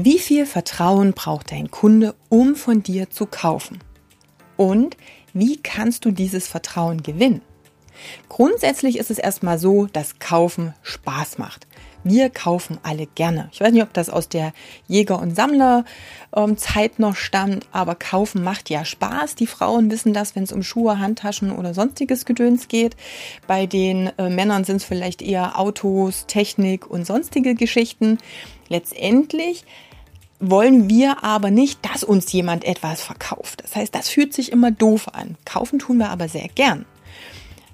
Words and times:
Wie 0.00 0.20
viel 0.20 0.46
Vertrauen 0.46 1.12
braucht 1.12 1.50
dein 1.50 1.72
Kunde, 1.72 2.14
um 2.28 2.54
von 2.54 2.84
dir 2.84 3.10
zu 3.10 3.26
kaufen? 3.26 3.80
Und 4.56 4.96
wie 5.32 5.56
kannst 5.56 6.04
du 6.04 6.12
dieses 6.12 6.46
Vertrauen 6.46 7.02
gewinnen? 7.02 7.40
Grundsätzlich 8.28 8.96
ist 8.96 9.10
es 9.10 9.18
erstmal 9.18 9.58
so, 9.58 9.86
dass 9.86 10.20
Kaufen 10.20 10.72
Spaß 10.82 11.38
macht. 11.38 11.66
Wir 12.04 12.30
kaufen 12.30 12.78
alle 12.84 13.06
gerne. 13.06 13.48
Ich 13.52 13.60
weiß 13.60 13.72
nicht, 13.72 13.82
ob 13.82 13.92
das 13.92 14.08
aus 14.08 14.28
der 14.28 14.52
Jäger- 14.86 15.18
und 15.18 15.34
Sammlerzeit 15.34 17.00
noch 17.00 17.16
stammt, 17.16 17.66
aber 17.72 17.96
kaufen 17.96 18.44
macht 18.44 18.70
ja 18.70 18.84
Spaß. 18.84 19.34
Die 19.34 19.48
Frauen 19.48 19.90
wissen 19.90 20.12
das, 20.12 20.36
wenn 20.36 20.44
es 20.44 20.52
um 20.52 20.62
Schuhe, 20.62 21.00
Handtaschen 21.00 21.50
oder 21.50 21.74
sonstiges 21.74 22.24
Gedöns 22.24 22.68
geht. 22.68 22.94
Bei 23.48 23.66
den 23.66 24.12
äh, 24.16 24.30
Männern 24.30 24.62
sind 24.62 24.76
es 24.76 24.84
vielleicht 24.84 25.22
eher 25.22 25.58
Autos, 25.58 26.26
Technik 26.26 26.88
und 26.88 27.04
sonstige 27.04 27.56
Geschichten. 27.56 28.18
Letztendlich 28.68 29.64
wollen 30.40 30.88
wir 30.88 31.24
aber 31.24 31.50
nicht, 31.50 31.80
dass 31.84 32.04
uns 32.04 32.30
jemand 32.32 32.64
etwas 32.64 33.00
verkauft. 33.00 33.62
Das 33.62 33.76
heißt, 33.76 33.94
das 33.94 34.08
fühlt 34.08 34.32
sich 34.32 34.52
immer 34.52 34.70
doof 34.70 35.08
an. 35.14 35.36
Kaufen 35.44 35.78
tun 35.78 35.98
wir 35.98 36.10
aber 36.10 36.28
sehr 36.28 36.48
gern. 36.48 36.84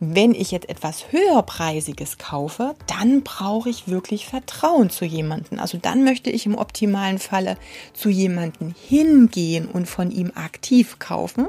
Wenn 0.00 0.32
ich 0.32 0.52
jetzt 0.52 0.68
etwas 0.68 1.10
höherpreisiges 1.10 2.18
kaufe, 2.18 2.76
dann 2.86 3.22
brauche 3.22 3.68
ich 3.68 3.88
wirklich 3.88 4.26
Vertrauen 4.26 4.90
zu 4.90 5.04
jemandem. 5.04 5.58
Also 5.58 5.76
dann 5.76 6.04
möchte 6.04 6.30
ich 6.30 6.46
im 6.46 6.54
optimalen 6.54 7.18
Falle 7.18 7.56
zu 7.94 8.08
jemandem 8.08 8.74
hingehen 8.88 9.66
und 9.66 9.88
von 9.88 10.12
ihm 10.12 10.30
aktiv 10.36 11.00
kaufen 11.00 11.48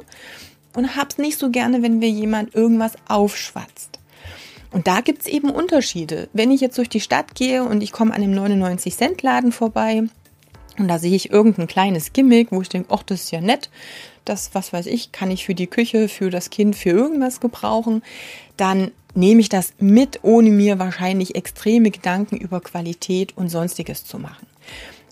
und 0.76 0.96
hab's 0.96 1.20
nicht 1.20 1.38
so 1.38 1.52
gerne, 1.52 1.84
wenn 1.84 1.99
mir 1.99 2.10
jemand 2.10 2.55
irgendwas 2.55 2.94
aufschwatzt. 3.07 3.99
Und 4.71 4.88
da 4.88 5.01
gibt's 5.01 5.27
eben 5.27 5.49
Unterschiede. 5.49 6.29
Wenn 6.34 6.51
ich 6.51 6.62
jetzt 6.62 6.77
durch 6.77 6.90
die 6.90 7.01
Stadt 7.01 7.35
gehe 7.35 7.63
und 7.63 7.82
ich 7.82 7.91
komme 7.91 8.13
an 8.13 8.21
einem 8.21 8.34
99 8.34 8.96
Cent 8.96 9.21
Laden 9.21 9.51
vorbei, 9.51 10.04
und 10.80 10.88
da 10.88 10.99
sehe 10.99 11.16
ich 11.16 11.32
irgendein 11.32 11.68
kleines 11.68 12.13
Gimmick, 12.13 12.52
wo 12.52 12.62
ich 12.62 12.70
denke, 12.70 12.90
ach, 12.94 13.04
das 13.04 13.24
ist 13.24 13.32
ja 13.32 13.41
nett. 13.41 13.70
Das, 14.26 14.52
was 14.54 14.74
weiß 14.74 14.85
ich, 14.85 15.12
kann 15.12 15.32
ich 15.32 15.46
für 15.46 15.55
die 15.55 15.68
Küche, 15.68 16.08
für 16.08 16.30
das 16.30 16.49
Kind, 16.49 16.76
für 16.76 16.90
irgendwas 16.90 17.40
gebrauchen. 17.40 18.02
Dann 18.58 18.91
nehme 19.16 19.41
ich 19.41 19.50
das 19.50 19.74
mit, 19.80 20.20
ohne 20.24 20.50
mir 20.50 20.80
wahrscheinlich 20.80 21.35
extreme 21.35 21.91
Gedanken 21.91 22.38
über 22.38 22.62
Qualität 22.62 23.35
und 23.35 23.50
sonstiges 23.50 24.05
zu 24.05 24.20
machen. 24.20 24.48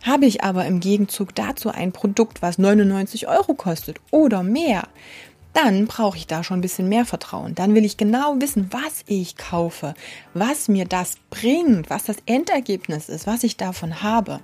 Habe 0.04 0.26
ich 0.26 0.44
aber 0.44 0.66
im 0.66 0.80
Gegenzug 0.80 1.36
dazu 1.36 1.70
ein 1.70 1.92
Produkt, 1.92 2.42
was 2.42 2.58
99 2.58 3.28
Euro 3.28 3.56
kostet 3.56 3.98
oder 4.12 4.44
mehr, 4.44 4.84
dann 5.54 5.88
brauche 5.88 6.18
ich 6.18 6.28
da 6.28 6.44
schon 6.44 6.60
ein 6.60 6.62
bisschen 6.62 6.88
mehr 6.88 7.04
Vertrauen. 7.04 7.56
Dann 7.56 7.74
will 7.74 7.84
ich 7.84 7.98
genau 7.98 8.36
wissen, 8.40 8.70
was 8.72 9.04
ich 9.08 9.38
kaufe, 9.38 9.96
was 10.36 10.68
mir 10.68 10.86
das 10.86 11.18
bringt, 11.32 11.90
was 11.90 12.04
das 12.04 12.18
Endergebnis 12.28 13.10
ist, 13.10 13.26
was 13.26 13.44
ich 13.44 13.58
davon 13.58 14.04
habe. 14.04 14.40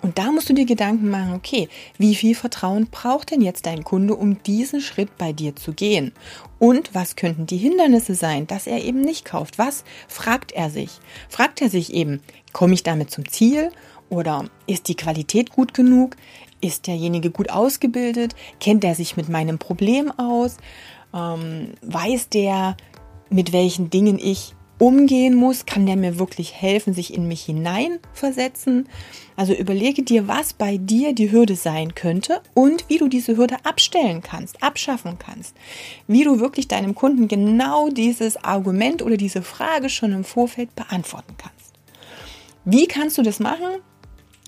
Und 0.00 0.18
da 0.18 0.30
musst 0.30 0.48
du 0.48 0.54
dir 0.54 0.64
Gedanken 0.64 1.10
machen, 1.10 1.34
okay, 1.34 1.68
wie 1.98 2.14
viel 2.14 2.34
Vertrauen 2.34 2.86
braucht 2.90 3.32
denn 3.32 3.40
jetzt 3.40 3.66
dein 3.66 3.82
Kunde, 3.82 4.14
um 4.14 4.42
diesen 4.44 4.80
Schritt 4.80 5.18
bei 5.18 5.32
dir 5.32 5.56
zu 5.56 5.72
gehen? 5.72 6.12
Und 6.58 6.94
was 6.94 7.16
könnten 7.16 7.46
die 7.46 7.56
Hindernisse 7.56 8.14
sein, 8.14 8.46
dass 8.46 8.66
er 8.66 8.84
eben 8.84 9.00
nicht 9.00 9.24
kauft? 9.24 9.58
Was 9.58 9.84
fragt 10.06 10.52
er 10.52 10.70
sich? 10.70 11.00
Fragt 11.28 11.60
er 11.60 11.68
sich 11.68 11.92
eben, 11.92 12.20
komme 12.52 12.74
ich 12.74 12.84
damit 12.84 13.10
zum 13.10 13.28
Ziel? 13.28 13.70
Oder 14.08 14.46
ist 14.66 14.88
die 14.88 14.96
Qualität 14.96 15.50
gut 15.50 15.74
genug? 15.74 16.16
Ist 16.60 16.86
derjenige 16.86 17.30
gut 17.30 17.50
ausgebildet? 17.50 18.34
Kennt 18.60 18.84
er 18.84 18.94
sich 18.94 19.16
mit 19.16 19.28
meinem 19.28 19.58
Problem 19.58 20.10
aus? 20.12 20.56
Ähm, 21.14 21.74
weiß 21.82 22.28
der, 22.28 22.76
mit 23.30 23.52
welchen 23.52 23.90
Dingen 23.90 24.18
ich 24.18 24.54
umgehen 24.78 25.34
muss? 25.34 25.66
Kann 25.66 25.86
der 25.86 25.96
mir 25.96 26.18
wirklich 26.18 26.54
helfen, 26.54 26.94
sich 26.94 27.14
in 27.14 27.28
mich 27.28 27.42
hineinversetzen? 27.42 28.88
Also 29.36 29.52
überlege 29.52 30.02
dir, 30.02 30.26
was 30.26 30.52
bei 30.52 30.76
dir 30.76 31.14
die 31.14 31.30
Hürde 31.30 31.56
sein 31.56 31.94
könnte 31.94 32.42
und 32.54 32.88
wie 32.88 32.98
du 32.98 33.08
diese 33.08 33.36
Hürde 33.36 33.56
abstellen 33.64 34.22
kannst, 34.22 34.62
abschaffen 34.62 35.18
kannst. 35.18 35.54
Wie 36.06 36.24
du 36.24 36.40
wirklich 36.40 36.68
deinem 36.68 36.94
Kunden 36.94 37.28
genau 37.28 37.88
dieses 37.88 38.42
Argument 38.42 39.02
oder 39.02 39.16
diese 39.16 39.42
Frage 39.42 39.88
schon 39.88 40.12
im 40.12 40.24
Vorfeld 40.24 40.74
beantworten 40.74 41.34
kannst. 41.38 41.74
Wie 42.64 42.86
kannst 42.86 43.16
du 43.18 43.22
das 43.22 43.40
machen? 43.40 43.80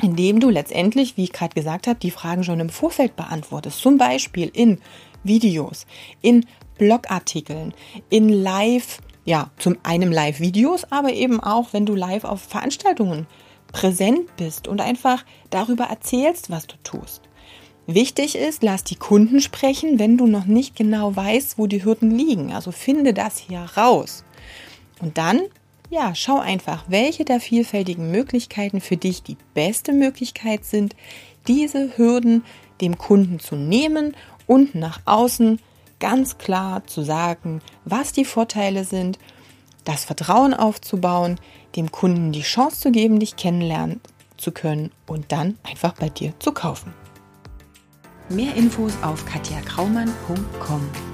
Indem 0.02 0.40
du 0.40 0.50
letztendlich, 0.50 1.16
wie 1.16 1.24
ich 1.24 1.32
gerade 1.32 1.54
gesagt 1.54 1.86
habe, 1.86 1.98
die 2.00 2.10
Fragen 2.10 2.42
schon 2.42 2.60
im 2.60 2.70
Vorfeld 2.70 3.16
beantwortest. 3.16 3.80
Zum 3.80 3.98
Beispiel 3.98 4.50
in 4.52 4.78
Videos, 5.22 5.86
in 6.22 6.46
Blogartikeln, 6.78 7.74
in 8.08 8.28
Live- 8.28 9.00
ja, 9.24 9.50
zum 9.58 9.76
einen 9.82 10.12
Live-Videos, 10.12 10.90
aber 10.90 11.12
eben 11.12 11.40
auch, 11.40 11.72
wenn 11.72 11.86
du 11.86 11.94
live 11.94 12.24
auf 12.24 12.42
Veranstaltungen 12.42 13.26
präsent 13.72 14.36
bist 14.36 14.66
und 14.66 14.80
einfach 14.80 15.24
darüber 15.50 15.84
erzählst, 15.84 16.50
was 16.50 16.66
du 16.66 16.76
tust. 16.82 17.22
Wichtig 17.86 18.36
ist, 18.36 18.62
lass 18.62 18.84
die 18.84 18.96
Kunden 18.96 19.40
sprechen, 19.40 19.98
wenn 19.98 20.16
du 20.16 20.26
noch 20.26 20.46
nicht 20.46 20.76
genau 20.76 21.14
weißt, 21.14 21.58
wo 21.58 21.66
die 21.66 21.84
Hürden 21.84 22.10
liegen. 22.10 22.52
Also 22.52 22.72
finde 22.72 23.14
das 23.14 23.38
hier 23.38 23.60
raus. 23.76 24.24
Und 25.00 25.18
dann, 25.18 25.40
ja, 25.88 26.14
schau 26.14 26.38
einfach, 26.38 26.84
welche 26.88 27.24
der 27.24 27.40
vielfältigen 27.40 28.10
Möglichkeiten 28.10 28.80
für 28.80 28.96
dich 28.96 29.22
die 29.22 29.36
beste 29.54 29.92
Möglichkeit 29.92 30.64
sind, 30.64 30.94
diese 31.48 31.96
Hürden 31.96 32.44
dem 32.80 32.96
Kunden 32.96 33.40
zu 33.40 33.56
nehmen 33.56 34.14
und 34.46 34.74
nach 34.74 35.00
außen 35.04 35.58
ganz 36.00 36.38
klar 36.38 36.86
zu 36.86 37.02
sagen, 37.02 37.60
was 37.84 38.12
die 38.12 38.24
Vorteile 38.24 38.84
sind, 38.84 39.18
das 39.84 40.04
Vertrauen 40.04 40.54
aufzubauen, 40.54 41.38
dem 41.76 41.92
Kunden 41.92 42.32
die 42.32 42.42
Chance 42.42 42.80
zu 42.80 42.90
geben, 42.90 43.20
dich 43.20 43.36
kennenlernen 43.36 44.00
zu 44.36 44.52
können 44.52 44.90
und 45.06 45.32
dann 45.32 45.58
einfach 45.62 45.92
bei 45.94 46.08
dir 46.08 46.32
zu 46.38 46.52
kaufen. 46.52 46.92
Mehr 48.28 48.54
Infos 48.54 48.92
auf 49.02 49.24
katjakraumann.com. 49.26 51.09